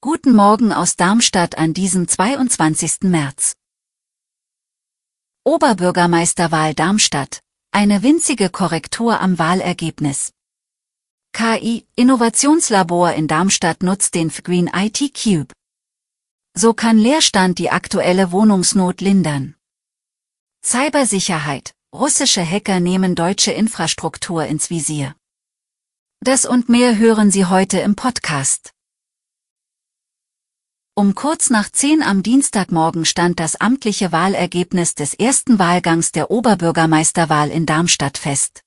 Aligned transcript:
Guten 0.00 0.36
Morgen 0.36 0.72
aus 0.72 0.94
Darmstadt 0.94 1.58
an 1.58 1.74
diesem 1.74 2.06
22. 2.06 3.00
März. 3.02 3.56
Oberbürgermeisterwahl 5.44 6.74
Darmstadt. 6.74 7.40
Eine 7.72 8.04
winzige 8.04 8.48
Korrektur 8.48 9.20
am 9.20 9.40
Wahlergebnis. 9.40 10.30
KI 11.32 11.88
Innovationslabor 11.96 13.14
in 13.14 13.26
Darmstadt 13.26 13.82
nutzt 13.82 14.14
den 14.14 14.28
Green 14.28 14.70
IT 14.72 15.12
Cube. 15.20 15.52
So 16.56 16.72
kann 16.72 16.98
Leerstand 16.98 17.58
die 17.58 17.70
aktuelle 17.70 18.30
Wohnungsnot 18.30 19.00
lindern. 19.00 19.56
Cybersicherheit. 20.64 21.72
Russische 21.92 22.48
Hacker 22.48 22.78
nehmen 22.78 23.16
deutsche 23.16 23.50
Infrastruktur 23.50 24.44
ins 24.44 24.70
Visier. 24.70 25.16
Das 26.22 26.44
und 26.44 26.68
mehr 26.68 26.98
hören 26.98 27.30
Sie 27.30 27.46
heute 27.46 27.78
im 27.78 27.96
Podcast. 27.96 28.74
Um 30.94 31.14
kurz 31.14 31.48
nach 31.48 31.70
10 31.70 32.02
am 32.02 32.22
Dienstagmorgen 32.22 33.06
stand 33.06 33.40
das 33.40 33.56
amtliche 33.56 34.12
Wahlergebnis 34.12 34.94
des 34.94 35.14
ersten 35.14 35.58
Wahlgangs 35.58 36.12
der 36.12 36.30
Oberbürgermeisterwahl 36.30 37.48
in 37.48 37.64
Darmstadt 37.64 38.18
fest. 38.18 38.60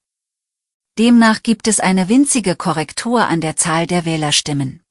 Demnach 0.98 1.44
gibt 1.44 1.68
es 1.68 1.80
eine 1.80 2.10
winzige 2.10 2.56
Korrektur 2.56 3.28
an 3.28 3.40
der 3.40 3.56
Zahl 3.56 3.86
der 3.86 4.04
Wählerstimmen. 4.06 4.82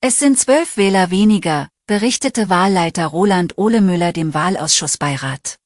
Es 0.00 0.20
sind 0.20 0.38
zwölf 0.38 0.76
Wähler 0.76 1.10
weniger, 1.10 1.68
berichtete 1.88 2.48
Wahlleiter 2.48 3.06
Roland 3.06 3.58
Ohlemüller 3.58 4.12
dem 4.12 4.34
Wahlausschussbeirat. 4.34 5.58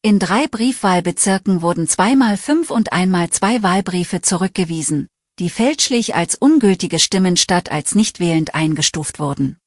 In 0.00 0.20
drei 0.20 0.46
Briefwahlbezirken 0.46 1.60
wurden 1.60 1.88
zweimal 1.88 2.36
fünf 2.36 2.70
und 2.70 2.92
einmal 2.92 3.30
zwei 3.30 3.64
Wahlbriefe 3.64 4.20
zurückgewiesen, 4.20 5.08
die 5.40 5.50
fälschlich 5.50 6.14
als 6.14 6.36
ungültige 6.36 7.00
Stimmen 7.00 7.36
statt 7.36 7.72
als 7.72 7.96
nicht 7.96 8.20
wählend 8.20 8.54
eingestuft 8.54 9.18
wurden. 9.18 9.58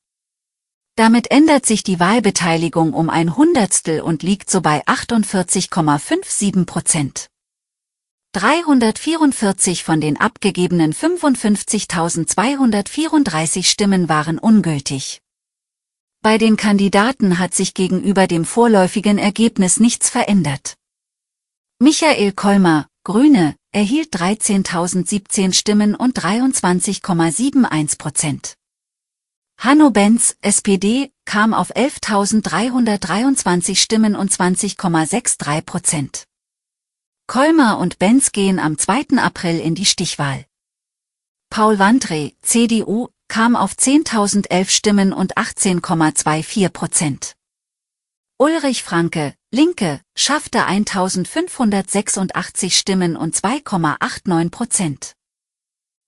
Damit 0.96 1.32
ändert 1.32 1.66
sich 1.66 1.84
die 1.84 2.00
Wahlbeteiligung 2.00 2.94
um 2.94 3.10
ein 3.10 3.36
Hundertstel 3.36 4.00
und 4.00 4.24
liegt 4.24 4.50
so 4.50 4.62
bei 4.62 4.86
48,57 4.86 6.66
Prozent. 6.66 7.28
344 8.32 9.84
von 9.84 10.00
den 10.00 10.18
abgegebenen 10.18 10.94
55.234 10.94 13.66
Stimmen 13.66 14.08
waren 14.08 14.40
ungültig. 14.40 15.20
Bei 16.24 16.38
den 16.38 16.56
Kandidaten 16.56 17.40
hat 17.40 17.56
sich 17.56 17.74
gegenüber 17.74 18.28
dem 18.28 18.46
vorläufigen 18.46 19.18
Ergebnis 19.18 19.80
nichts 19.80 20.08
verändert. 20.08 20.76
Michael 21.80 22.32
Kolmer, 22.34 22.88
Grüne, 23.04 23.56
erhielt 23.72 24.14
13.017 24.14 25.54
Stimmen 25.54 25.96
und 25.96 26.20
23,71 26.20 27.98
Prozent. 27.98 28.56
Hanno 29.58 29.90
Benz, 29.90 30.38
SPD, 30.42 31.12
kam 31.26 31.56
auf 31.56 31.76
11.323 31.76 33.76
Stimmen 33.76 34.16
und 34.16 34.32
20,63 34.32 35.62
Prozent. 35.64 36.28
Kolmer 37.26 37.80
und 37.80 37.98
Benz 37.98 38.32
gehen 38.32 38.60
am 38.60 38.78
2. 38.78 39.18
April 39.18 39.60
in 39.60 39.74
die 39.74 39.86
Stichwahl. 39.86 40.46
Paul 41.50 41.80
Wandre, 41.80 42.34
CDU, 42.42 43.08
kam 43.32 43.56
auf 43.56 43.74
10.011 43.76 44.70
Stimmen 44.70 45.14
und 45.14 45.38
18,24 45.38 46.68
Prozent. 46.68 47.38
Ulrich 48.38 48.84
Franke, 48.84 49.34
Linke, 49.52 50.02
schaffte 50.18 50.68
1.586 50.68 52.72
Stimmen 52.72 53.16
und 53.16 53.34
2,89 53.34 54.50
Prozent. 54.50 55.16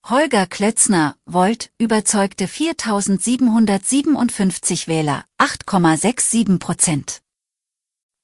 Holger 0.06 0.48
Klötzner, 0.48 1.16
Volt, 1.26 1.72
überzeugte 1.78 2.46
4.757 2.46 4.90
Wähler, 4.90 5.24
8,67 5.38 6.60
Prozent. 6.60 7.22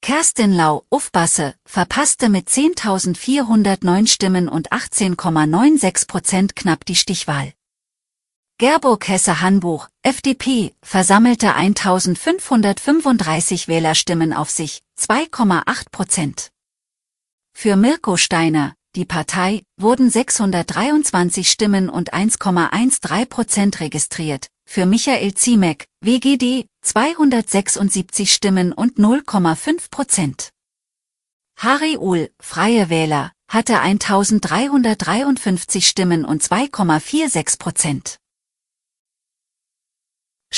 Kerstin 0.02 0.52
Lau, 0.52 0.84
Ufbasse, 0.90 1.54
verpasste 1.64 2.28
mit 2.28 2.50
10.409 2.50 4.08
Stimmen 4.08 4.50
und 4.50 4.72
18,96 4.72 6.06
Prozent 6.06 6.54
knapp 6.54 6.84
die 6.84 6.96
Stichwahl. 6.96 7.54
Gerburg 8.60 9.08
Hesse-Hanbuch, 9.08 9.88
FDP, 10.02 10.74
versammelte 10.82 11.54
1535 11.54 13.68
Wählerstimmen 13.68 14.34
auf 14.34 14.50
sich, 14.50 14.82
2,8 14.98 15.90
Prozent. 15.90 16.50
Für 17.54 17.76
Mirko 17.76 18.18
Steiner, 18.18 18.74
die 18.96 19.06
Partei, 19.06 19.62
wurden 19.78 20.10
623 20.10 21.50
Stimmen 21.50 21.88
und 21.88 22.12
1,13 22.12 23.26
Prozent 23.30 23.80
registriert, 23.80 24.48
für 24.68 24.84
Michael 24.84 25.32
Ziemek, 25.32 25.86
WGD, 26.02 26.66
276 26.82 28.30
Stimmen 28.30 28.74
und 28.74 28.98
0,5 28.98 29.90
Prozent. 29.90 30.50
Harry 31.56 31.96
Uhl, 31.96 32.28
Freie 32.38 32.90
Wähler, 32.90 33.32
hatte 33.48 33.80
1353 33.80 35.88
Stimmen 35.88 36.26
und 36.26 36.42
2,46 36.42 37.58
Prozent. 37.58 38.20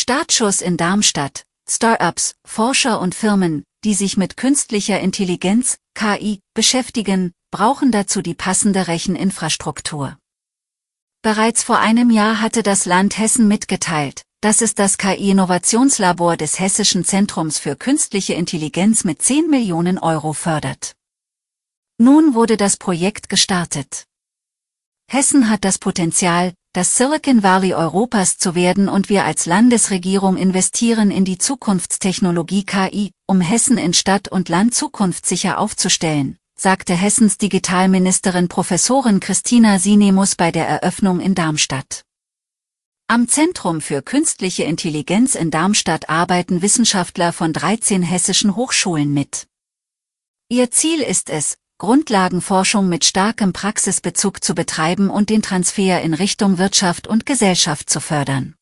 Startschuss 0.02 0.62
in 0.62 0.76
Darmstadt. 0.76 1.44
Startups, 1.70 2.34
Forscher 2.44 3.00
und 3.00 3.14
Firmen, 3.14 3.62
die 3.84 3.94
sich 3.94 4.16
mit 4.16 4.36
künstlicher 4.36 4.98
Intelligenz, 4.98 5.78
KI, 5.94 6.40
beschäftigen, 6.54 7.30
brauchen 7.52 7.92
dazu 7.92 8.20
die 8.20 8.34
passende 8.34 8.88
Recheninfrastruktur. 8.88 10.18
Bereits 11.22 11.62
vor 11.62 11.78
einem 11.78 12.10
Jahr 12.10 12.40
hatte 12.40 12.64
das 12.64 12.84
Land 12.84 13.16
Hessen 13.16 13.46
mitgeteilt, 13.46 14.24
dass 14.40 14.60
es 14.60 14.74
das 14.74 14.98
KI-Innovationslabor 14.98 16.36
des 16.36 16.58
Hessischen 16.58 17.04
Zentrums 17.04 17.60
für 17.60 17.76
künstliche 17.76 18.34
Intelligenz 18.34 19.04
mit 19.04 19.22
10 19.22 19.48
Millionen 19.48 20.00
Euro 20.00 20.32
fördert. 20.32 20.96
Nun 21.98 22.34
wurde 22.34 22.56
das 22.56 22.76
Projekt 22.76 23.28
gestartet. 23.28 24.06
Hessen 25.08 25.48
hat 25.48 25.64
das 25.64 25.78
Potenzial, 25.78 26.54
das 26.72 26.96
Silicon 26.96 27.42
Valley 27.42 27.74
Europas 27.74 28.38
zu 28.38 28.54
werden 28.54 28.88
und 28.88 29.10
wir 29.10 29.24
als 29.26 29.44
Landesregierung 29.44 30.38
investieren 30.38 31.10
in 31.10 31.26
die 31.26 31.36
Zukunftstechnologie 31.36 32.64
KI, 32.64 33.12
um 33.26 33.42
Hessen 33.42 33.76
in 33.76 33.92
Stadt 33.92 34.28
und 34.28 34.48
Land 34.48 34.74
zukunftssicher 34.74 35.58
aufzustellen, 35.58 36.38
sagte 36.58 36.94
Hessens 36.94 37.36
Digitalministerin 37.36 38.48
Professorin 38.48 39.20
Christina 39.20 39.78
Sinemus 39.78 40.34
bei 40.34 40.50
der 40.50 40.66
Eröffnung 40.66 41.20
in 41.20 41.34
Darmstadt. 41.34 42.04
Am 43.06 43.28
Zentrum 43.28 43.82
für 43.82 44.00
künstliche 44.00 44.62
Intelligenz 44.62 45.34
in 45.34 45.50
Darmstadt 45.50 46.08
arbeiten 46.08 46.62
Wissenschaftler 46.62 47.34
von 47.34 47.52
13 47.52 48.02
hessischen 48.02 48.56
Hochschulen 48.56 49.12
mit. 49.12 49.46
Ihr 50.48 50.70
Ziel 50.70 51.02
ist 51.02 51.28
es, 51.28 51.58
Grundlagenforschung 51.82 52.88
mit 52.88 53.04
starkem 53.04 53.53
Praxisbezug 53.53 54.44
zu 54.44 54.54
betreiben 54.54 55.10
und 55.10 55.31
den 55.31 55.43
Transfer 55.43 56.00
in 56.00 56.15
Richtung 56.15 56.59
Wirtschaft 56.59 57.09
und 57.09 57.26
Gesellschaft 57.26 57.90
zu 57.90 57.99
fördern. 57.99 58.55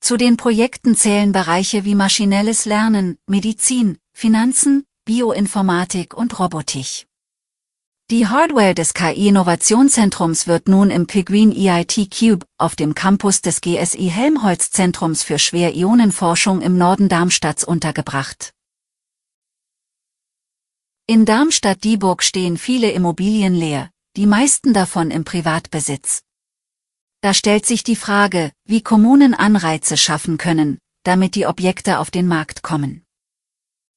Zu 0.00 0.16
den 0.16 0.36
Projekten 0.36 0.94
zählen 0.94 1.32
Bereiche 1.32 1.84
wie 1.84 1.96
maschinelles 1.96 2.64
Lernen, 2.64 3.18
Medizin, 3.26 3.98
Finanzen, 4.12 4.84
Bioinformatik 5.04 6.14
und 6.14 6.38
Robotik. 6.38 7.08
Die 8.12 8.28
Hardware 8.28 8.76
des 8.76 8.94
KI-Innovationszentrums 8.94 10.46
wird 10.46 10.68
nun 10.68 10.92
im 10.92 11.08
Pigreen 11.08 11.50
EIT 11.50 12.08
Cube 12.16 12.46
auf 12.56 12.76
dem 12.76 12.94
Campus 12.94 13.40
des 13.40 13.60
GSI 13.60 14.08
Helmholtz 14.14 14.70
Zentrums 14.70 15.24
für 15.24 15.40
Schwerionenforschung 15.40 16.60
im 16.60 16.78
Norden 16.78 17.08
Darmstadts 17.08 17.64
untergebracht. 17.64 18.52
In 21.08 21.24
Darmstadt-Dieburg 21.24 22.22
stehen 22.22 22.56
viele 22.56 22.92
Immobilien 22.92 23.54
leer, 23.54 23.90
die 24.16 24.26
meisten 24.26 24.72
davon 24.72 25.10
im 25.10 25.24
Privatbesitz. 25.24 26.22
Da 27.22 27.34
stellt 27.34 27.66
sich 27.66 27.82
die 27.82 27.96
Frage, 27.96 28.52
wie 28.64 28.82
Kommunen 28.82 29.34
Anreize 29.34 29.96
schaffen 29.96 30.38
können, 30.38 30.78
damit 31.02 31.34
die 31.34 31.46
Objekte 31.46 31.98
auf 31.98 32.12
den 32.12 32.28
Markt 32.28 32.62
kommen. 32.62 33.04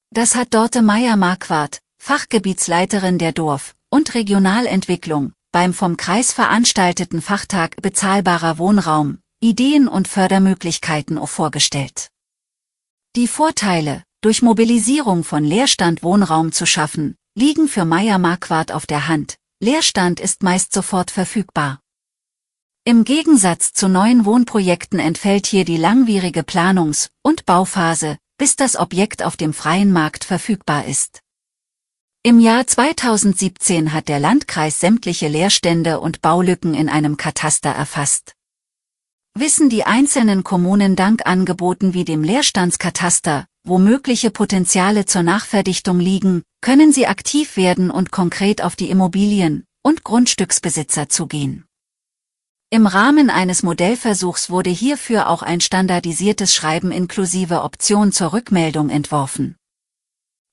Das 0.10 0.34
hat 0.34 0.56
Dorte 0.56 0.81
Meyer-Marquardt, 0.81 1.80
Fachgebietsleiterin 2.02 3.19
der 3.19 3.34
Dorf- 3.34 3.75
und 3.90 4.16
Regionalentwicklung, 4.16 5.34
beim 5.52 5.74
vom 5.74 5.98
Kreis 5.98 6.31
veranstalteten 6.31 7.22
Fachtag 7.22 7.75
Bezahlbarer 7.84 8.57
Wohnraum, 8.57 9.19
Ideen 9.42 9.88
und 9.88 10.07
Fördermöglichkeiten 10.07 11.19
vorgestellt. 11.28 12.10
Die 13.16 13.28
Vorteile, 13.28 14.04
durch 14.25 14.42
Mobilisierung 14.42 15.24
von 15.24 15.44
Leerstand 15.44 16.01
Wohnraum 16.01 16.51
zu 16.51 16.66
schaffen, 16.66 17.16
liegen 17.36 17.68
für 17.68 17.86
Meier 17.86 18.18
Marquardt 18.18 18.72
auf 18.72 18.88
der 18.88 19.07
Hand. 19.07 19.36
Leerstand 19.60 20.19
ist 20.19 20.42
meist 20.42 20.74
sofort 20.74 21.12
verfügbar. 21.12 21.80
Im 22.86 23.04
Gegensatz 23.04 23.72
zu 23.72 23.88
neuen 23.88 24.25
Wohnprojekten 24.25 24.98
entfällt 24.98 25.45
hier 25.45 25.63
die 25.63 25.77
langwierige 25.77 26.42
Planungs- 26.42 27.12
und 27.22 27.45
Bauphase, 27.45 28.18
bis 28.39 28.56
das 28.56 28.75
Objekt 28.75 29.22
auf 29.22 29.38
dem 29.38 29.54
freien 29.54 29.94
Markt 29.94 30.24
verfügbar 30.24 30.86
ist. 30.86 31.19
Im 32.24 32.39
Jahr 32.39 32.66
2017 32.66 33.94
hat 33.94 34.07
der 34.07 34.19
Landkreis 34.19 34.80
sämtliche 34.80 35.28
Leerstände 35.28 36.00
und 36.00 36.24
Baulücken 36.24 36.74
in 36.74 36.89
einem 36.89 37.18
Kataster 37.18 37.69
erfasst. 37.69 38.33
Wissen 39.36 39.69
die 39.69 39.83
einzelnen 39.83 40.44
Kommunen 40.44 40.95
dank 40.95 41.28
Angeboten 41.28 41.94
wie 41.94 42.06
dem 42.06 42.24
Leerstandskataster, 42.24 43.45
wo 43.65 43.79
mögliche 43.79 44.31
Potenziale 44.31 45.06
zur 45.06 45.23
Nachverdichtung 45.23 46.00
liegen, 46.00 46.44
können 46.62 46.94
sie 46.94 47.07
aktiv 47.07 47.57
werden 47.57 47.91
und 47.91 48.12
konkret 48.12 48.63
auf 48.63 48.75
die 48.75 48.89
Immobilien- 48.89 49.65
und 49.83 50.03
Grundstücksbesitzer 50.03 51.09
zugehen. 51.09 51.65
Im 52.69 52.88
Rahmen 52.88 53.29
eines 53.29 53.63
Modellversuchs 53.63 54.50
wurde 54.50 54.69
hierfür 54.69 55.29
auch 55.29 55.41
ein 55.41 55.62
standardisiertes 55.62 56.53
Schreiben 56.53 56.91
inklusive 56.91 57.62
Option 57.62 58.12
zur 58.12 58.33
Rückmeldung 58.33 58.89
entworfen. 58.89 59.56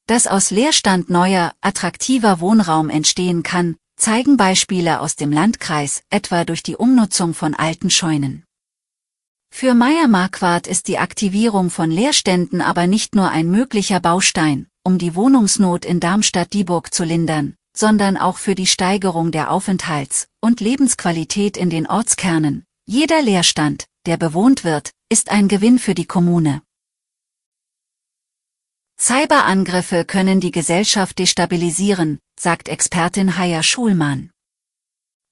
Dass 0.07 0.27
aus 0.27 0.51
Leerstand 0.51 1.11
neuer, 1.11 1.53
attraktiver 1.61 2.41
Wohnraum 2.41 2.91
entstehen 2.91 3.43
kann, 3.43 3.77
zeigen 3.97 4.37
Beispiele 4.37 5.01
aus 5.01 5.17
dem 5.17 5.33
Landkreis, 5.33 6.03
etwa 6.11 6.45
durch 6.45 6.63
die 6.63 6.77
Umnutzung 6.77 7.35
von 7.35 7.55
alten 7.55 7.89
Scheunen. 7.89 8.45
Für 9.55 9.75
Meyer 9.75 10.09
Marquardt 10.09 10.67
ist 10.67 10.89
die 10.89 10.99
Aktivierung 10.99 11.69
von 11.69 11.91
Leerständen 11.91 12.63
aber 12.63 12.87
nicht 12.87 13.15
nur 13.15 13.29
ein 13.29 13.49
möglicher 13.51 14.01
Baustein, 14.01 14.67
um 14.83 14.97
die 14.97 15.15
Wohnungsnot 15.15 15.85
in 15.85 16.01
Darmstadt-Dieburg 16.01 16.93
zu 16.93 17.05
lindern, 17.05 17.55
sondern 17.77 18.17
auch 18.17 18.39
für 18.39 18.57
die 18.57 18.67
Steigerung 18.67 19.31
der 19.31 19.53
Aufenthalts- 19.53 20.27
und 20.41 20.61
Lebensqualität 20.61 21.57
in 21.59 21.69
den 21.69 21.87
Ortskernen. 21.87 22.65
Jeder 22.87 23.21
Leerstand, 23.23 23.85
der 24.07 24.17
bewohnt 24.17 24.65
wird, 24.65 24.91
ist 25.11 25.31
ein 25.31 25.47
Gewinn 25.49 25.79
für 25.79 25.95
die 25.95 26.07
Kommune. 26.07 26.63
Cyberangriffe 28.99 30.07
können 30.07 30.41
die 30.41 30.51
Gesellschaft 30.51 31.19
destabilisieren, 31.19 32.19
sagt 32.41 32.69
Expertin 32.69 33.37
Haya 33.37 33.63
Schulmann. 33.63 34.31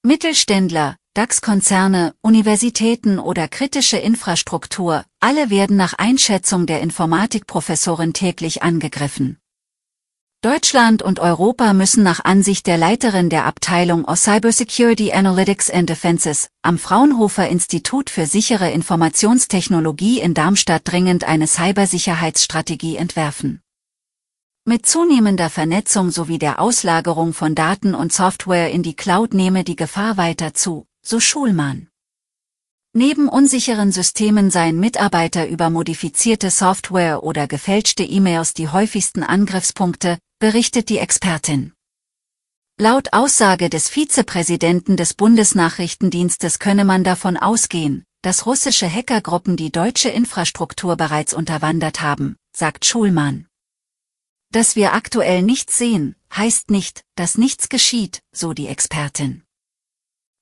Mittelständler, 0.03 0.97
DAX-Konzerne, 1.15 2.15
Universitäten 2.21 3.19
oder 3.19 3.49
kritische 3.49 3.97
Infrastruktur, 3.97 5.05
alle 5.19 5.51
werden 5.51 5.77
nach 5.77 5.95
Einschätzung 5.95 6.67
der 6.67 6.83
Informatikprofessorin 6.83 8.13
täglich 8.13 8.63
angegriffen. 8.63 9.37
Deutschland 10.41 11.03
und 11.03 11.19
Europa 11.19 11.73
müssen 11.73 12.05
nach 12.05 12.25
Ansicht 12.25 12.69
der 12.69 12.79
Leiterin 12.79 13.29
der 13.29 13.45
Abteilung 13.45 14.05
of 14.05 14.21
Cybersecurity 14.21 15.13
Analytics 15.13 15.69
and 15.69 15.91
Defenses 15.91 16.49
am 16.63 16.79
Fraunhofer 16.79 17.49
Institut 17.49 18.09
für 18.09 18.27
sichere 18.27 18.71
Informationstechnologie 18.71 20.21
in 20.21 20.33
Darmstadt 20.33 20.83
dringend 20.85 21.25
eine 21.25 21.49
Cybersicherheitsstrategie 21.49 22.95
entwerfen. 22.95 23.61
Mit 24.65 24.87
zunehmender 24.87 25.51
Vernetzung 25.51 26.13
sowie 26.13 26.39
der 26.39 26.61
Auslagerung 26.61 27.33
von 27.33 27.57
Daten 27.57 27.97
und 27.97 28.13
Software 28.13 28.71
in 28.71 28.85
die 28.85 28.95
Cloud 28.95 29.35
nehme 29.35 29.65
die 29.65 29.75
Gefahr 29.75 30.17
weiter 30.17 30.55
zu, 30.55 30.87
so 31.03 31.21
Schulmann. 31.21 31.89
Neben 32.93 33.29
unsicheren 33.29 33.93
Systemen 33.93 34.51
seien 34.51 34.81
Mitarbeiter 34.81 35.47
über 35.47 35.71
modifizierte 35.71 36.51
Software 36.51 37.23
oder 37.23 37.47
gefälschte 37.47 38.03
E-Mails 38.03 38.53
die 38.53 38.69
häufigsten 38.69 39.23
Angriffspunkte, 39.23 40.19
berichtet 40.41 40.89
die 40.89 40.99
Expertin. 40.99 41.73
Laut 42.79 43.13
Aussage 43.13 43.71
des 43.71 43.89
Vizepräsidenten 43.89 44.97
des 44.97 45.15
Bundesnachrichtendienstes 45.15 46.59
könne 46.59 46.85
man 46.85 47.05
davon 47.05 47.37
ausgehen, 47.37 48.05
dass 48.23 48.47
russische 48.47 48.91
Hackergruppen 48.91 49.57
die 49.57 49.71
deutsche 49.71 50.09
Infrastruktur 50.09 50.97
bereits 50.97 51.33
unterwandert 51.33 52.01
haben, 52.01 52.37
sagt 52.57 52.87
Schulmann. 52.87 53.47
Dass 54.51 54.77
wir 54.77 54.95
aktuell 54.95 55.43
nichts 55.43 55.79
sehen, 55.79 56.17
heißt 56.35 56.71
nicht, 56.71 57.05
dass 57.15 57.39
nichts 57.39 57.69
geschieht, 57.69 58.23
so 58.33 58.53
die 58.53 58.67
Expertin. 58.67 59.45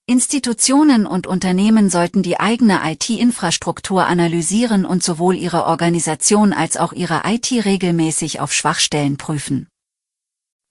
Institutionen 0.08 1.04
und 1.04 1.26
Unternehmen 1.26 1.90
sollten 1.90 2.22
die 2.22 2.40
eigene 2.40 2.80
IT-Infrastruktur 2.82 4.06
analysieren 4.06 4.86
und 4.86 5.02
sowohl 5.02 5.36
ihre 5.36 5.66
Organisation 5.66 6.54
als 6.54 6.78
auch 6.78 6.94
ihre 6.94 7.24
IT 7.26 7.52
regelmäßig 7.52 8.40
auf 8.40 8.54
Schwachstellen 8.54 9.18
prüfen. 9.18 9.68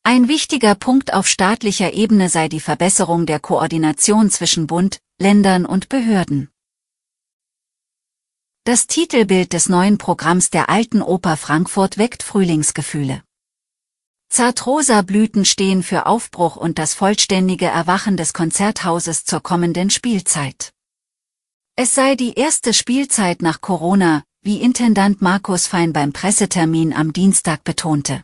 Ein 0.02 0.28
wichtiger 0.28 0.74
Punkt 0.74 1.14
auf 1.14 1.28
staatlicher 1.28 1.94
Ebene 1.94 2.30
sei 2.30 2.50
die 2.50 2.60
Verbesserung 2.60 3.28
der 3.28 3.40
Koordination 3.40 4.32
zwischen 4.32 4.66
Bund, 4.66 5.02
Ländern 5.20 5.68
und 5.68 5.88
Behörden. 5.88 6.50
Das 8.64 8.88
Titelbild 8.88 9.54
des 9.54 9.70
neuen 9.70 10.00
Programms 10.00 10.50
der 10.50 10.68
Alten 10.72 11.04
Oper 11.04 11.38
Frankfurt 11.38 12.00
weckt 12.00 12.24
Frühlingsgefühle. 12.24 13.22
Zartrosa 14.30 15.02
Blüten 15.02 15.46
stehen 15.46 15.84
für 15.84 16.06
Aufbruch 16.06 16.58
und 16.58 16.80
das 16.80 16.94
vollständige 16.94 17.66
Erwachen 17.66 18.18
des 18.18 18.34
Konzerthauses 18.34 19.26
zur 19.26 19.42
kommenden 19.42 19.90
Spielzeit. 19.90 20.74
Es 21.76 21.96
sei 21.96 22.16
die 22.16 22.34
erste 22.34 22.74
Spielzeit 22.74 23.42
nach 23.42 23.62
Corona, 23.62 24.24
wie 24.42 24.62
Intendant 24.62 25.22
Markus 25.22 25.68
Fein 25.68 25.94
beim 25.94 26.14
Pressetermin 26.14 26.94
am 26.94 27.14
Dienstag 27.14 27.64
betonte. 27.64 28.24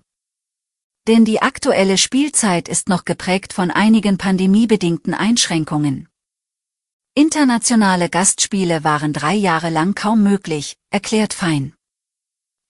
Denn 1.07 1.25
die 1.25 1.41
aktuelle 1.41 1.97
Spielzeit 1.97 2.69
ist 2.69 2.89
noch 2.89 3.05
geprägt 3.05 3.53
von 3.53 3.71
einigen 3.71 4.17
pandemiebedingten 4.17 5.13
Einschränkungen. 5.13 6.07
Internationale 7.13 8.09
Gastspiele 8.09 8.83
waren 8.83 9.13
drei 9.13 9.35
Jahre 9.35 9.69
lang 9.69 9.95
kaum 9.95 10.23
möglich, 10.23 10.77
erklärt 10.89 11.33
Fein. 11.33 11.75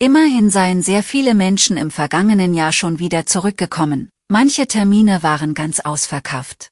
Immerhin 0.04 0.50
seien 0.50 0.82
sehr 0.82 1.02
viele 1.02 1.34
Menschen 1.34 1.78
im 1.78 1.90
vergangenen 1.90 2.54
Jahr 2.54 2.74
schon 2.74 3.00
wieder 3.00 3.26
zurückgekommen, 3.26 4.10
manche 4.28 4.68
Termine 4.68 5.24
waren 5.24 5.54
ganz 5.54 5.80
ausverkauft. 5.80 6.72